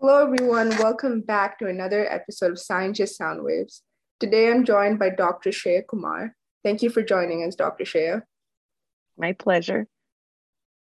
[0.00, 0.68] Hello, everyone.
[0.78, 3.80] Welcome back to another episode of Scientist Soundwaves.
[4.20, 5.50] Today, I'm joined by Dr.
[5.50, 6.36] Shreya Kumar.
[6.62, 7.82] Thank you for joining us, Dr.
[7.82, 8.22] Shreya.
[9.16, 9.88] My pleasure.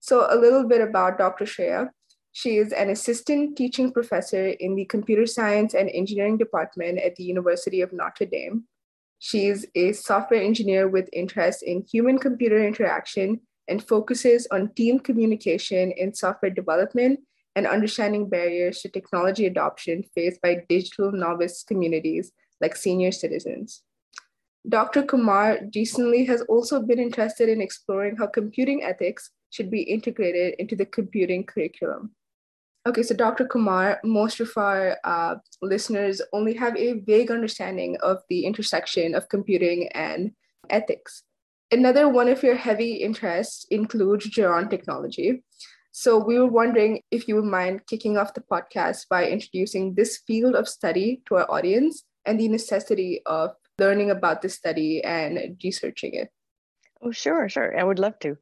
[0.01, 1.45] So, a little bit about Dr.
[1.45, 1.89] Shreya.
[2.31, 7.23] She is an assistant teaching professor in the Computer Science and Engineering Department at the
[7.23, 8.65] University of Notre Dame.
[9.17, 15.91] She's a software engineer with interest in human computer interaction and focuses on team communication
[15.93, 17.21] in software development
[17.57, 22.31] and understanding barriers to technology adoption faced by digital novice communities
[22.61, 23.81] like senior citizens.
[24.69, 25.01] Dr.
[25.01, 30.75] Kumar recently has also been interested in exploring how computing ethics should be integrated into
[30.75, 32.11] the computing curriculum.
[32.85, 33.47] Okay, so Dr.
[33.47, 39.29] Kumar, most of our uh, listeners only have a vague understanding of the intersection of
[39.29, 40.31] computing and
[40.69, 41.23] ethics.
[41.71, 45.41] Another one of your heavy interests includes gerontechnology.
[45.99, 50.19] So we were wondering if you would mind kicking off the podcast by introducing this
[50.27, 55.57] field of study to our audience and the necessity of learning about this study and
[55.63, 56.29] researching it.
[57.01, 57.75] Oh, sure, sure.
[57.75, 58.37] I would love to.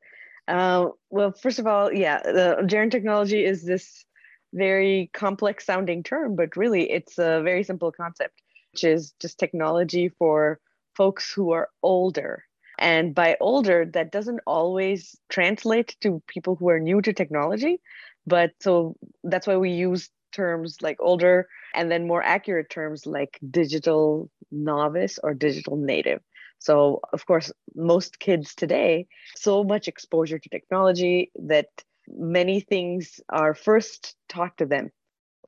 [0.49, 4.03] Uh, well, first of all, yeah, the gerontechnology is this
[4.51, 8.41] very complex sounding term, but really it's a very simple concept,
[8.73, 10.59] which is just technology for
[10.93, 12.43] folks who are older
[12.77, 17.79] and by older, that doesn't always translate to people who are new to technology.
[18.27, 23.39] But so that's why we use terms like older and then more accurate terms like
[23.49, 26.21] digital novice or digital native.
[26.59, 31.67] So, of course, most kids today, so much exposure to technology that
[32.07, 34.89] many things are first taught to them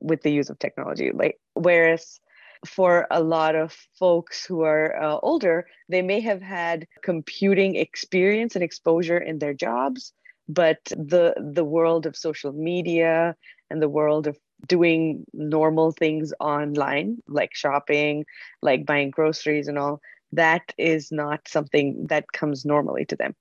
[0.00, 1.10] with the use of technology.
[1.12, 2.20] Like, whereas
[2.66, 8.54] for a lot of folks who are uh, older, they may have had computing experience
[8.54, 10.12] and exposure in their jobs,
[10.48, 13.36] but the the world of social media
[13.70, 18.24] and the world of doing normal things online, like shopping,
[18.62, 20.00] like buying groceries and all,
[20.32, 23.34] that is not something that comes normally to them.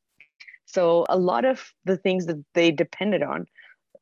[0.66, 3.48] So a lot of the things that they depended on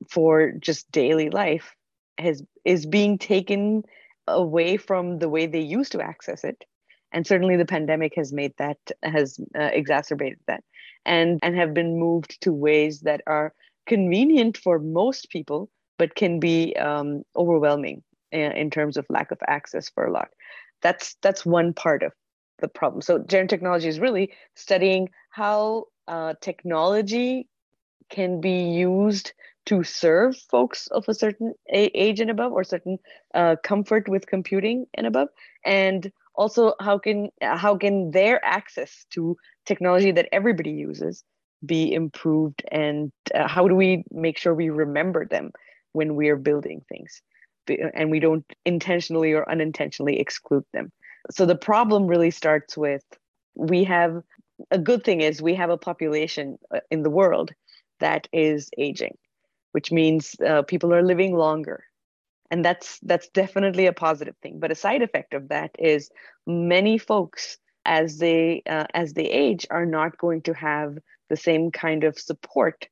[0.09, 1.75] for just daily life
[2.17, 3.83] has is being taken
[4.27, 6.63] away from the way they used to access it.
[7.11, 10.63] And certainly the pandemic has made that has uh, exacerbated that
[11.05, 13.53] and and have been moved to ways that are
[13.85, 19.89] convenient for most people but can be um, overwhelming in, terms of lack of access
[19.89, 20.27] for a lot.
[20.81, 22.11] That's that's one part of
[22.59, 23.01] the problem.
[23.01, 27.47] So gerontechnology is really studying how uh, technology
[28.09, 29.33] can be used
[29.65, 32.97] to serve folks of a certain age and above or certain
[33.33, 35.29] uh, comfort with computing and above.
[35.65, 41.23] And also how can how can their access to technology that everybody uses
[41.65, 42.63] be improved?
[42.71, 45.51] And uh, how do we make sure we remember them
[45.93, 47.21] when we are building things?
[47.95, 50.91] And we don't intentionally or unintentionally exclude them.
[51.31, 53.03] So the problem really starts with
[53.55, 54.21] we have
[54.69, 57.51] a good thing is we have a population uh, in the world
[57.99, 59.17] that is aging
[59.75, 61.83] which means uh, people are living longer.
[62.49, 64.57] And that's that's definitely a positive thing.
[64.57, 66.09] But a side effect of that is
[66.47, 70.97] many folks as they uh, as they age are not going to have
[71.29, 72.87] the same kind of support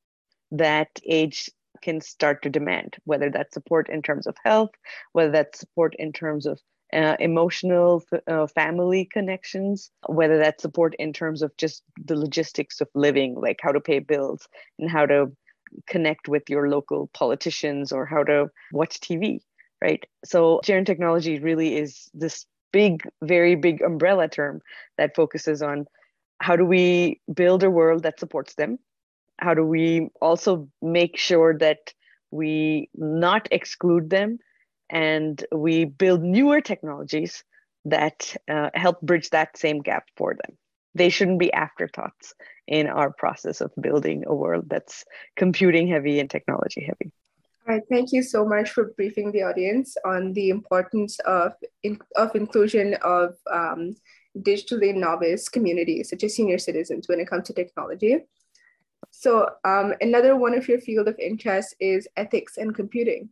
[0.52, 1.50] that age
[1.82, 4.72] can start to demand whether that's support in terms of health
[5.14, 6.60] whether that's support in terms of
[6.94, 12.88] uh, emotional uh, family connections, whether that's support in terms of just the logistics of
[12.94, 15.32] living, like how to pay bills and how to
[15.88, 19.40] connect with your local politicians or how to watch TV,
[19.82, 20.04] right?
[20.26, 24.62] So, gerontechnology really is this big, very big umbrella term
[24.98, 25.86] that focuses on
[26.40, 28.80] how do we build a world that supports them?
[29.40, 31.94] How do we also make sure that
[32.32, 34.40] we not exclude them
[34.90, 37.44] and we build newer technologies
[37.86, 40.58] that uh, help bridge that same gap for them?
[40.96, 42.34] They shouldn't be afterthoughts
[42.68, 45.06] in our process of building a world that's
[45.36, 47.12] computing heavy and technology heavy.
[47.66, 51.54] All right, thank you so much for briefing the audience on the importance of,
[51.84, 53.96] in, of inclusion of um,
[54.38, 58.18] digitally novice communities, such as senior citizens, when it comes to technology.
[59.12, 63.30] So um, another one of your field of interest is ethics and computing.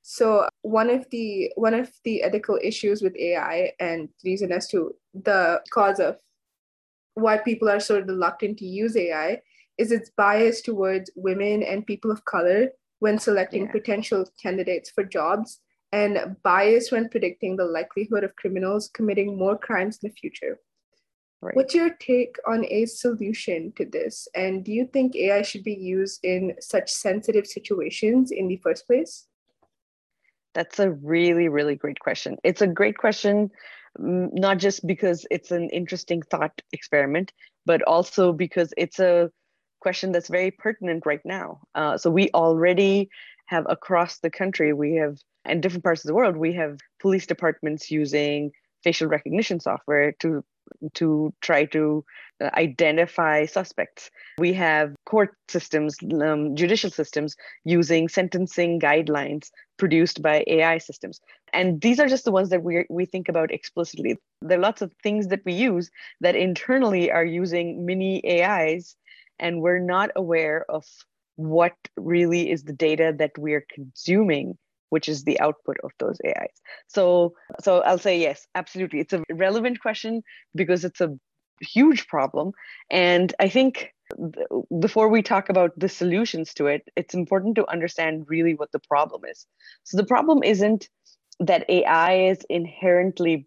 [0.00, 4.94] So one of the one of the ethical issues with AI and reason as to
[5.12, 6.16] the cause of
[7.16, 9.40] why people are of reluctant to use AI
[9.78, 12.68] is its bias towards women and people of color
[13.00, 13.72] when selecting yeah.
[13.72, 15.60] potential candidates for jobs
[15.92, 20.60] and bias when predicting the likelihood of criminals committing more crimes in the future.
[21.40, 21.56] Right.
[21.56, 24.28] What's your take on a solution to this?
[24.34, 28.86] And do you think AI should be used in such sensitive situations in the first
[28.86, 29.26] place?
[30.54, 32.36] That's a really, really great question.
[32.42, 33.50] It's a great question,
[33.98, 37.32] not just because it's an interesting thought experiment,
[37.64, 39.30] but also because it's a
[39.80, 41.60] question that's very pertinent right now.
[41.74, 43.08] Uh, so we already
[43.46, 47.26] have across the country, we have, in different parts of the world, we have police
[47.26, 48.50] departments using
[48.82, 50.44] facial recognition software to
[50.94, 52.04] to try to
[52.42, 54.10] uh, identify suspects.
[54.38, 61.20] We have court systems, um, judicial systems using sentencing guidelines produced by AI systems.
[61.52, 64.16] And these are just the ones that we, we think about explicitly.
[64.42, 65.90] There are lots of things that we use
[66.20, 68.96] that internally are using mini AIs,
[69.38, 70.84] and we're not aware of
[71.36, 74.56] what really is the data that we're consuming
[74.90, 76.62] which is the output of those AIs.
[76.86, 79.00] So, so I'll say yes, absolutely.
[79.00, 80.22] It's a relevant question
[80.54, 81.18] because it's a
[81.60, 82.52] huge problem.
[82.90, 83.92] And I think
[84.78, 88.78] before we talk about the solutions to it, it's important to understand really what the
[88.78, 89.46] problem is.
[89.84, 90.88] So the problem isn't
[91.40, 93.46] that AI is inherently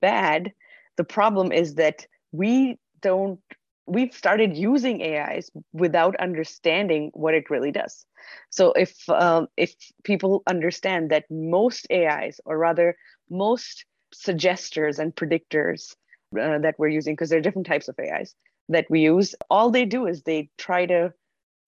[0.00, 0.52] bad.
[0.96, 3.40] The problem is that we don't
[3.86, 8.04] we've started using AIs without understanding what it really does.
[8.50, 9.74] So if um, if
[10.04, 12.96] people understand that most AIs, or rather
[13.30, 15.94] most suggesters and predictors
[16.38, 18.34] uh, that we're using, because there are different types of AIs
[18.68, 21.12] that we use, all they do is they try to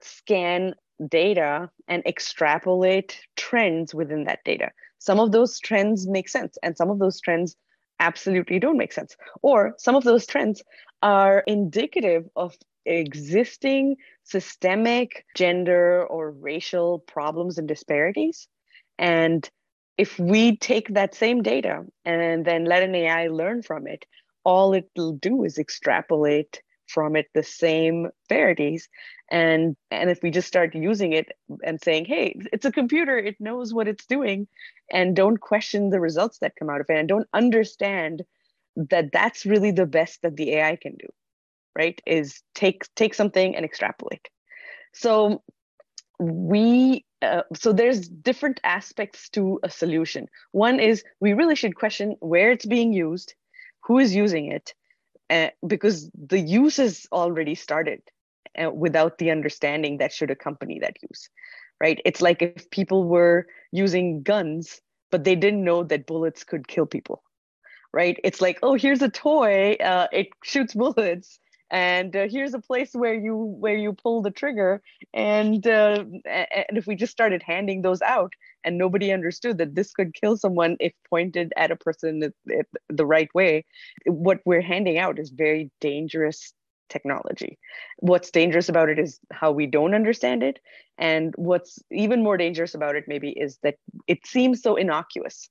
[0.00, 0.74] scan
[1.08, 4.70] data and extrapolate trends within that data.
[4.98, 7.56] Some of those trends make sense, and some of those trends
[8.00, 9.16] absolutely don't make sense.
[9.42, 10.62] Or some of those trends
[11.02, 12.56] are indicative of
[12.86, 18.48] existing systemic gender or racial problems and disparities.
[18.98, 19.48] And
[19.98, 24.06] if we take that same data and then let an AI learn from it,
[24.44, 28.88] all it'll do is extrapolate from it the same verities
[29.30, 31.28] And, and if we just start using it
[31.64, 34.48] and saying, hey, it's a computer, it knows what it's doing,
[34.92, 38.24] and don't question the results that come out of it, and don't understand
[38.76, 41.08] that that's really the best that the AI can do,
[41.76, 42.00] right?
[42.06, 44.28] Is take take something and extrapolate.
[44.94, 45.42] So
[46.20, 50.28] we uh, so there's different aspects to a solution.
[50.52, 53.34] One is we really should question where it's being used,
[53.84, 54.74] who is using it,
[55.30, 58.02] uh, because the use is already started
[58.62, 61.30] uh, without the understanding that should accompany that use,
[61.80, 62.00] right?
[62.04, 64.80] It's like if people were using guns,
[65.10, 67.22] but they didn't know that bullets could kill people,
[67.92, 68.18] right?
[68.24, 71.38] It's like, oh, here's a toy, uh, it shoots bullets,
[71.70, 74.82] and uh, here's a place where you where you pull the trigger,
[75.14, 78.32] and uh, and if we just started handing those out,
[78.64, 83.06] and nobody understood that this could kill someone if pointed at a person the, the
[83.06, 83.64] right way,
[84.06, 86.52] what we're handing out is very dangerous
[86.88, 87.58] technology.
[87.98, 90.58] What's dangerous about it is how we don't understand it.
[90.98, 93.76] And what's even more dangerous about it, maybe, is that
[94.06, 95.48] it seems so innocuous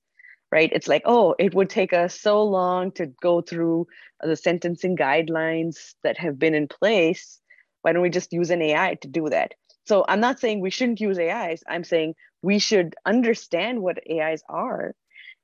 [0.51, 0.69] right?
[0.73, 3.87] It's like, oh, it would take us so long to go through
[4.21, 7.39] the sentencing guidelines that have been in place.
[7.81, 9.53] Why don't we just use an AI to do that?
[9.85, 11.63] So I'm not saying we shouldn't use AIs.
[11.67, 14.93] I'm saying we should understand what AIs are.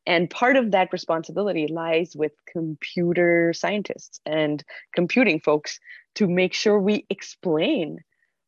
[0.05, 4.63] And part of that responsibility lies with computer scientists and
[4.93, 5.79] computing folks
[6.15, 7.99] to make sure we explain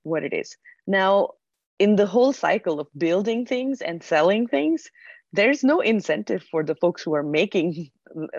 [0.03, 0.55] what it is.
[0.85, 1.31] Now,
[1.79, 4.89] in the whole cycle of building things and selling things,
[5.37, 7.89] there's no incentive for the folks who are making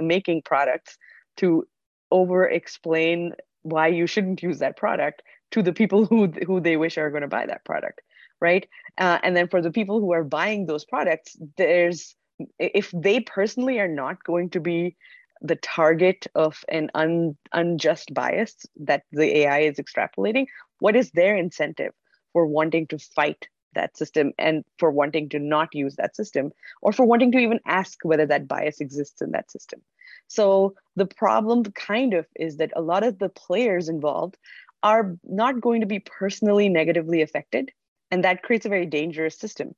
[0.01, 0.99] making products
[1.37, 1.67] to
[2.11, 3.33] over explain
[3.63, 5.23] why you shouldn't use that product
[5.53, 8.03] to the people who who they wish are going to buy that product
[8.41, 8.69] right?
[8.99, 12.17] Uh, and then for the people who are buying those products there's
[12.59, 14.97] if they personally are not going to be
[15.41, 20.47] the target of an un, unjust bias that the ai is extrapolating
[20.81, 21.93] what is their incentive
[22.33, 26.93] for wanting to fight that system and for wanting to not use that system or
[26.93, 29.81] for wanting to even ask whether that bias exists in that system.
[30.27, 34.37] So the problem kind of is that a lot of the players involved
[34.83, 37.71] are not going to be personally negatively affected
[38.11, 39.75] and that creates a very dangerous system,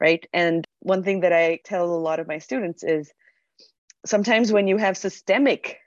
[0.00, 0.26] right?
[0.32, 3.12] And one thing that I tell a lot of my students is
[4.06, 5.78] sometimes when you have systemic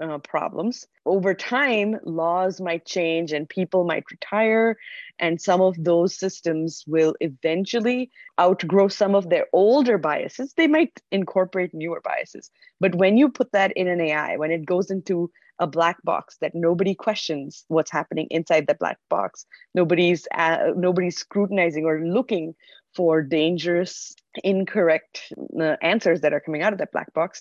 [0.00, 0.86] uh, problems.
[1.06, 4.76] Over time, laws might change and people might retire,
[5.18, 8.10] and some of those systems will eventually
[8.40, 10.52] outgrow some of their older biases.
[10.54, 12.50] They might incorporate newer biases.
[12.80, 16.36] But when you put that in an AI, when it goes into a black box
[16.40, 22.54] that nobody questions what's happening inside the black box, nobody's uh, nobody's scrutinizing or looking
[22.94, 27.40] for dangerous incorrect uh, answers that are coming out of that black box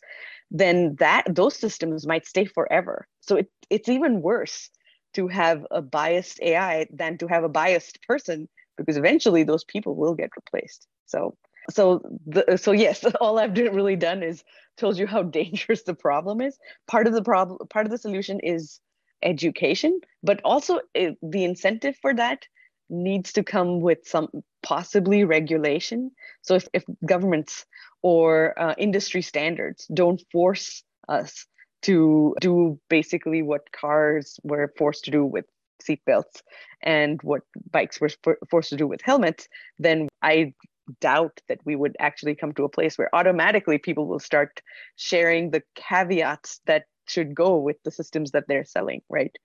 [0.51, 4.69] then that those systems might stay forever so it, it's even worse
[5.13, 8.47] to have a biased ai than to have a biased person
[8.77, 11.35] because eventually those people will get replaced so
[11.69, 14.43] So, the, so yes, all I've really done is
[14.77, 16.57] told you how dangerous the problem is.
[16.87, 18.79] Part of the problem, part of the solution is
[19.21, 22.45] education, but also it, the incentive for that
[22.93, 24.29] needs to come with some
[24.61, 26.11] possibly regulation.
[26.41, 27.65] So if, if governments
[28.01, 31.45] or uh, industry standards don't force us
[31.83, 35.45] to do basically what cars were forced to do with
[35.83, 36.41] seatbelts
[36.81, 38.09] and what bikes were
[38.49, 39.47] forced to do with helmets,
[39.79, 40.53] then I
[40.99, 44.61] doubt that we would actually come to a place where automatically people will start
[44.95, 49.35] sharing the caveats that should go with the systems that they're selling, right?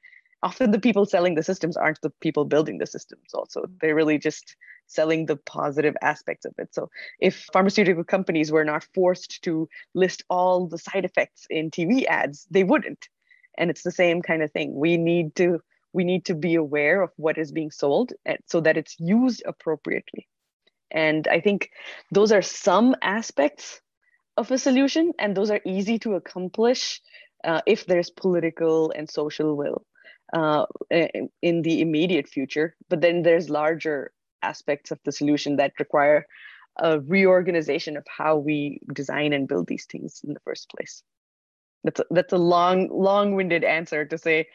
[0.42, 3.64] Often the people selling the systems aren't the people building the systems, also.
[3.80, 6.73] They're really just selling the positive aspects of it.
[6.73, 6.90] So
[7.21, 12.47] if pharmaceutical companies were not forced to list all the side effects in TV ads,
[12.50, 13.09] they wouldn't.
[13.57, 14.75] And it's the same kind of thing.
[14.75, 15.61] We need to
[15.92, 18.12] we need to be aware of what is being sold
[18.47, 20.28] so that it's used appropriately.
[20.90, 21.71] And I think
[22.12, 23.80] those are some aspects
[24.37, 27.00] of a solution, and those are easy to accomplish
[27.42, 29.85] uh, if there's political and social will
[30.32, 32.76] uh, in, the immediate future.
[32.88, 36.26] But then there's larger aspects of the solution that require
[36.78, 41.02] a reorganization of how we design and build these things in the first place.
[41.85, 44.49] That's a, that's a long, long-winded answer to say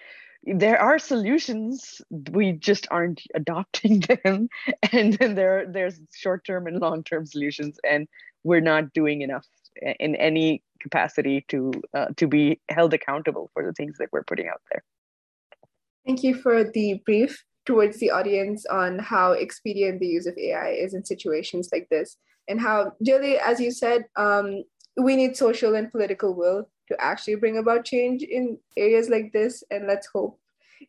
[0.45, 2.01] there are solutions
[2.31, 4.49] we just aren't adopting them
[4.91, 8.07] and then there there's short-term and long-term solutions and
[8.43, 9.47] we're not doing enough
[9.99, 14.47] in any capacity to uh, to be held accountable for the things that we're putting
[14.47, 14.83] out there
[16.05, 20.69] thank you for the brief towards the audience on how expedient the use of ai
[20.69, 22.17] is in situations like this
[22.47, 24.63] and how really as you said um,
[24.97, 29.63] we need social and political will to actually bring about change in areas like this.
[29.71, 30.39] And let's hope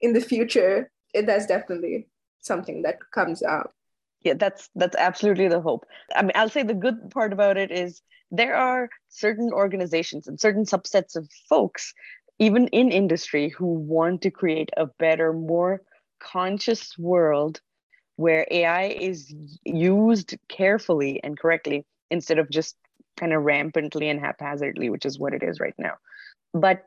[0.00, 2.08] in the future, it, that's definitely
[2.40, 3.72] something that comes out.
[4.22, 5.84] Yeah, that's that's absolutely the hope.
[6.16, 10.40] I mean, I'll say the good part about it is there are certain organizations and
[10.40, 11.92] certain subsets of folks,
[12.38, 15.82] even in industry, who want to create a better, more
[16.20, 17.60] conscious world
[18.16, 22.76] where AI is used carefully and correctly instead of just
[23.16, 25.94] kind of rampantly and haphazardly, which is what it is right now.
[26.52, 26.84] But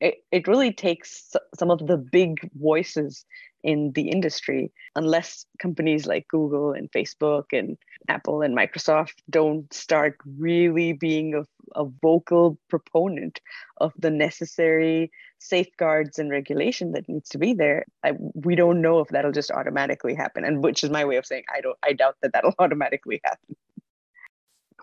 [0.00, 3.24] it, it really takes some of the big voices
[3.64, 7.76] in the industry, unless companies like Google and Facebook and
[8.08, 11.44] Apple and Microsoft don't start really being a,
[11.74, 13.40] a vocal proponent
[13.78, 17.86] of the necessary safeguards and regulation that needs to be there.
[18.04, 21.26] I, we don't know if that'll just automatically happen, and which is my way of
[21.26, 21.78] saying I don't.
[21.82, 23.56] I doubt that that'll automatically happen.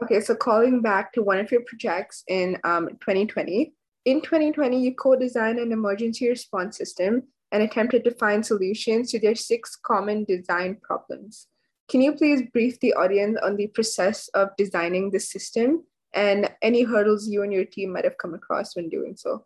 [0.04, 3.74] Okay, so calling back to one of your projects in um, 2020.
[4.06, 9.20] In 2020, you co designed an emergency response system and attempted to find solutions to
[9.20, 11.48] their six common design problems.
[11.90, 16.84] Can you please brief the audience on the process of designing the system and any
[16.84, 19.46] hurdles you and your team might have come across when doing so?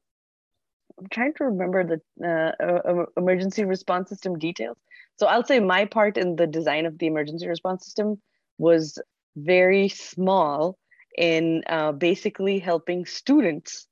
[0.99, 4.77] I'm trying to remember the uh, emergency response system details.
[5.17, 8.21] So I'll say my part in the design of the emergency response system
[8.57, 8.99] was
[9.35, 10.77] very small
[11.17, 13.87] in uh, basically helping students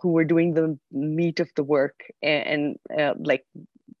[0.00, 3.44] who were doing the meat of the work and, and uh, like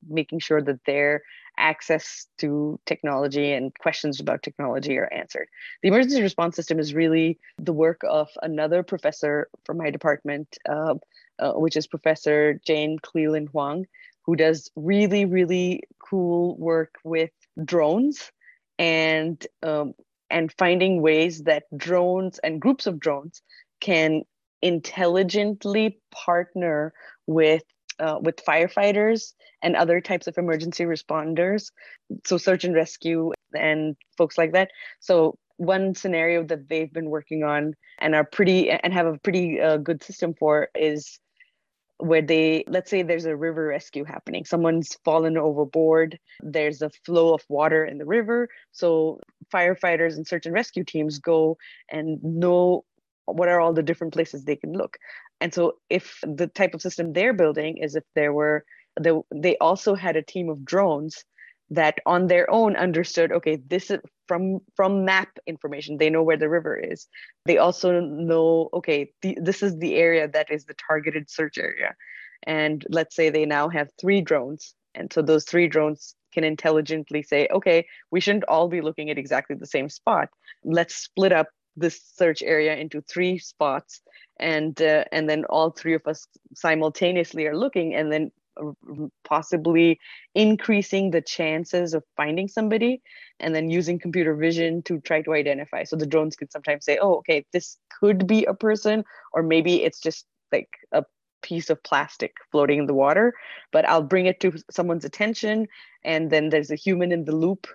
[0.08, 1.22] making sure that their
[1.58, 5.48] access to technology and questions about technology are answered.
[5.82, 10.94] The emergency response system is really the work of another professor from my department, uh,
[11.38, 13.86] uh, which is Professor Jane Cleland Huang,
[14.24, 17.30] who does really, really cool work with
[17.64, 18.32] drones
[18.78, 19.94] and um,
[20.30, 23.42] and finding ways that drones and groups of drones
[23.80, 24.22] can
[24.62, 26.92] intelligently partner
[27.26, 27.62] with
[27.98, 31.70] uh, with firefighters and other types of emergency responders
[32.24, 34.70] so search and rescue and folks like that.
[35.00, 39.60] So one scenario that they've been working on and are pretty and have a pretty
[39.60, 41.18] uh, good system for is
[41.98, 44.44] where they let's say there's a river rescue happening.
[44.46, 46.18] Someone's fallen overboard.
[46.42, 48.48] There's a flow of water in the river.
[48.72, 49.20] So
[49.52, 51.58] firefighters and search and rescue teams go
[51.90, 52.84] and know
[53.34, 54.98] what are all the different places they can look.
[55.40, 58.64] And so if the type of system they're building is if there were
[59.00, 61.24] they, they also had a team of drones
[61.70, 66.36] that on their own understood okay this is from from map information they know where
[66.36, 67.08] the river is.
[67.46, 71.94] They also know okay this is the area that is the targeted search area.
[72.44, 74.74] And let's say they now have three drones.
[74.94, 79.18] And so those three drones can intelligently say okay we shouldn't all be looking at
[79.18, 80.28] exactly the same spot.
[80.64, 84.02] Let's split up this search area into three spots
[84.38, 88.30] and uh, and then all three of us simultaneously are looking and then
[89.24, 89.98] possibly
[90.34, 93.00] increasing the chances of finding somebody
[93.38, 95.84] and then using computer vision to try to identify.
[95.84, 99.82] So the drones could sometimes say oh okay this could be a person or maybe
[99.84, 101.04] it's just like a
[101.42, 103.32] piece of plastic floating in the water
[103.72, 105.66] but i'll bring it to someone's attention
[106.04, 107.66] and then there's a human in the loop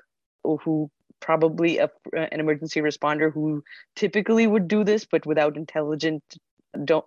[0.44, 3.63] who probably a, an emergency responder who
[3.95, 6.24] typically would do this but without intelligent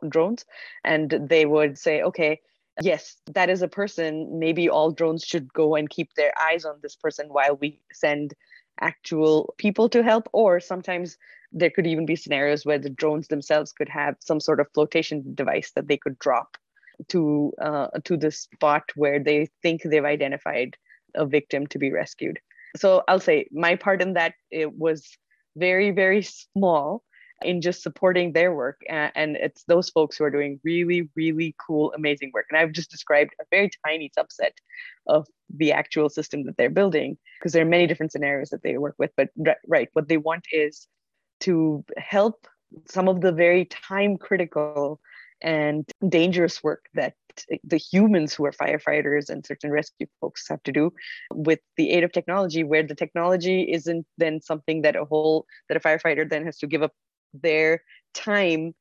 [0.08, 0.44] drones.
[0.84, 2.40] And they would say okay
[2.80, 4.38] yes that is a person.
[4.38, 8.34] Maybe all drones should go and keep their eyes on this person while we send
[8.80, 10.28] actual people to help.
[10.32, 11.18] Or sometimes
[11.52, 15.34] there could even be scenarios where the drones themselves could have some sort of flotation
[15.34, 16.56] device that they could drop
[17.08, 20.76] to uh, to the spot where they think they've identified
[21.14, 22.38] a victim to be rescued
[22.76, 25.08] so i'll say my part in that it was
[25.56, 27.02] very very small
[27.42, 28.80] in just supporting their work.
[28.88, 32.46] And it's those folks who are doing really, really cool, amazing work.
[32.50, 34.52] And I've just described a very tiny subset
[35.06, 38.76] of the actual system that they're building because there are many different scenarios that they
[38.78, 39.12] work with.
[39.16, 39.30] But
[39.66, 40.88] right, what they want is
[41.40, 42.46] to help
[42.87, 45.00] some of the very time critical
[45.40, 47.14] and dangerous work that
[47.64, 50.92] the humans who are firefighters and search and rescue folks have to do
[51.33, 55.76] with the aid of technology where the technology isn't then something that a whole that
[55.76, 56.92] a firefighter then has to give up
[57.35, 57.83] their
[58.14, 58.75] time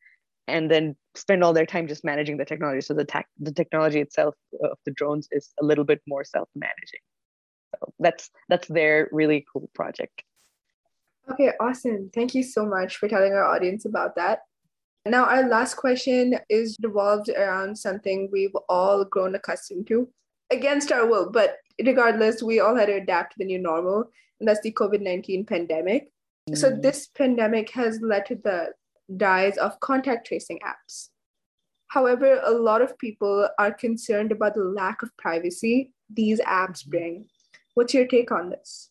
[0.48, 2.82] and then spend all their time just managing the technology.
[2.82, 6.24] So the tech, the technology itself uh, of the drones is a little bit more
[6.24, 7.02] self-managing.
[7.76, 10.24] So that's that's their really cool project.
[11.30, 12.10] Okay, awesome.
[12.14, 14.44] Thank you so much for telling our audience about that.
[15.10, 20.10] Now, our last question is revolved around something we've all grown accustomed to
[20.52, 24.10] against our will, but regardless, we all had to adapt to the new normal,
[24.40, 26.12] and that's the COVID 19 pandemic.
[26.54, 26.82] So mm.
[26.82, 28.74] this pandemic has led to the
[29.10, 31.10] rise of contact tracing apps.
[31.90, 36.90] However, a lot of people are concerned about the lack of privacy these apps mm-hmm.
[36.92, 37.26] bring.
[37.74, 38.90] What's your take on this?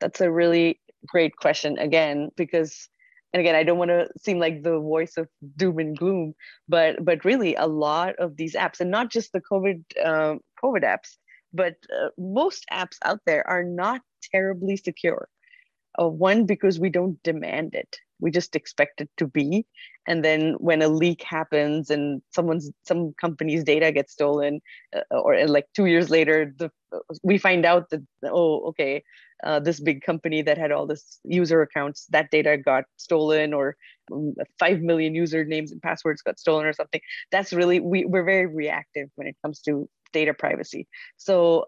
[0.00, 2.88] That's a really great question again because
[3.34, 6.34] and again i don't want to seem like the voice of doom and gloom
[6.68, 10.84] but but really a lot of these apps and not just the covid uh, covid
[10.84, 11.16] apps
[11.54, 15.28] but uh, most apps out there are not terribly secure.
[16.00, 19.66] Uh, one because we don't demand it we just expect it to be.
[20.06, 24.60] And then when a leak happens and someone's some company's data gets stolen
[24.94, 26.70] uh, or like two years later the
[27.22, 29.02] we find out that oh okay
[29.42, 33.76] uh, this big company that had all this user accounts that data got stolen or
[34.12, 37.00] um, 5 million user names and passwords got stolen or something.
[37.30, 40.86] That's really we, we're very reactive when it comes to data privacy.
[41.16, 41.66] So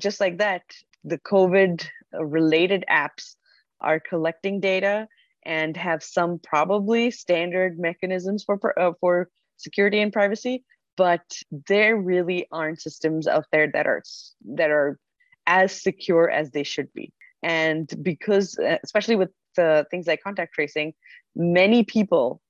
[0.00, 0.62] just like that
[1.04, 3.34] the covid related apps
[3.80, 5.08] are collecting data
[5.44, 10.64] and have some probably standard mechanisms for uh, for security and privacy
[10.96, 11.24] but
[11.68, 14.02] there really aren't systems out there that are
[14.44, 14.98] that are
[15.46, 17.12] as secure as they should be.
[17.42, 20.94] And because uh, especially with the things like contact tracing
[21.36, 22.40] many people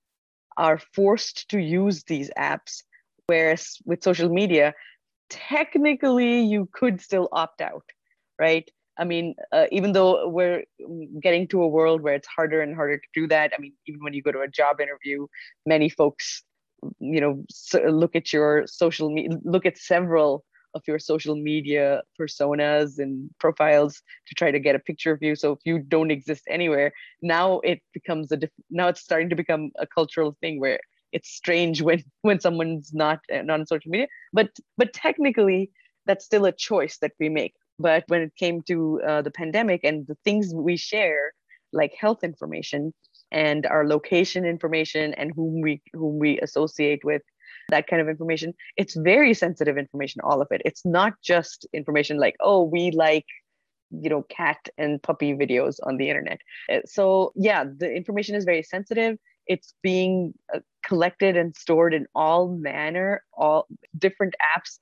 [0.56, 2.82] are forced to use these apps
[3.26, 4.72] whereas with social media
[5.30, 7.84] technically you could still opt out
[8.38, 10.64] right I mean, uh, even though we're
[11.20, 14.02] getting to a world where it's harder and harder to do that, I mean, even
[14.02, 15.26] when you go to a job interview,
[15.66, 16.42] many folks,
[17.00, 17.44] you know,
[17.90, 24.02] look at your social media, look at several of your social media personas and profiles
[24.26, 25.36] to try to get a picture of you.
[25.36, 29.36] So if you don't exist anywhere, now it becomes a diff- now it's starting to
[29.36, 30.80] become a cultural thing where
[31.12, 34.08] it's strange when when someone's not uh, not on social media.
[34.32, 35.70] But but technically,
[36.06, 39.80] that's still a choice that we make but when it came to uh, the pandemic
[39.84, 41.32] and the things we share,
[41.72, 42.94] like health information
[43.30, 47.22] and our location information and whom we whom we associate with,
[47.68, 50.20] that kind of information, it's very sensitive information.
[50.22, 50.62] All of it.
[50.64, 53.26] It's not just information like oh we like
[53.90, 56.40] you know cat and puppy videos on the internet.
[56.72, 62.06] Uh, so yeah, the information is very sensitive it's being uh, collected and stored in
[62.14, 63.66] all manner all
[63.98, 64.78] different apps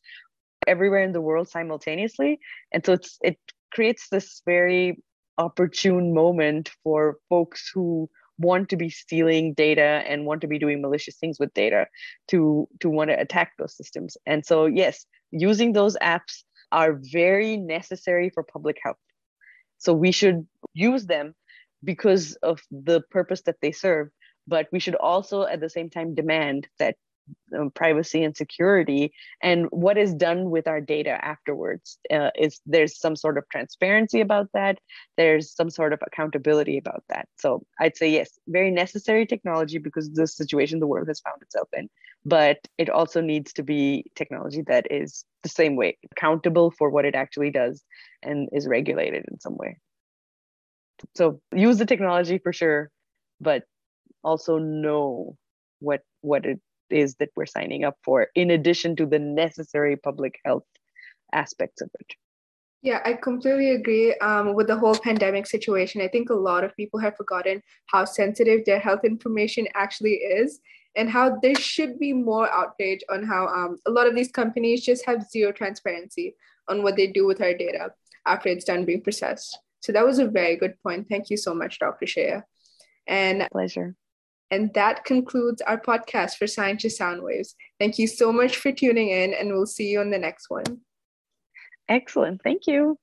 [0.66, 2.38] everywhere in the world simultaneously.
[2.72, 3.38] And so it's it
[3.72, 5.02] creates this very
[5.38, 10.80] opportune moment for folks who want to be stealing data and want to be doing
[10.80, 11.86] malicious things with data
[12.28, 14.16] to to want to attack those systems.
[14.26, 16.42] And so yes using those apps
[16.72, 18.96] are very necessary for public health.
[19.78, 21.34] So we should use them
[21.82, 24.08] because of the purpose that they serve
[24.46, 26.96] but we should also at the same time demand that
[27.58, 29.12] um, privacy and security.
[29.42, 34.20] And what is done with our data afterwards uh, is there's some sort of transparency
[34.20, 34.78] about that.
[35.16, 37.28] There's some sort of accountability about that.
[37.36, 41.68] So i'd say yes very necessary technology because the situation the world has found itself
[41.76, 41.88] in.
[42.24, 47.04] But it also needs to be technology that is the same way accountable for what
[47.04, 47.82] it actually does
[48.22, 49.78] and is regulated in some way.
[51.16, 52.90] So use the technology for sure
[53.40, 53.64] but
[54.22, 55.36] also know
[55.80, 56.60] what what it
[56.92, 60.64] is that we're signing up for in addition to the necessary public health
[61.32, 62.14] aspects of it
[62.82, 66.00] yeah, I completely agree um, with the whole pandemic situation.
[66.00, 70.60] I think a lot of people have forgotten how sensitive their health information actually is
[70.96, 74.84] and how there should be more outrage on how um, a lot of these companies
[74.84, 76.34] just have zero transparency
[76.68, 77.92] on what they do with our data
[78.26, 79.58] after it's done being processed.
[79.80, 81.06] So that was a very good point.
[81.08, 82.06] Thank you so much, Dr.
[82.06, 82.44] Shreya.
[83.06, 83.94] And pleasure.
[84.50, 87.54] And that concludes our podcast for Science Sound Waves.
[87.78, 90.80] Thank you so much for tuning in, and we'll see you on the next one.
[91.88, 92.42] Excellent.
[92.42, 92.98] Thank you.